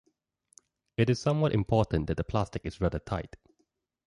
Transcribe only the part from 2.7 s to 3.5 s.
rather tight.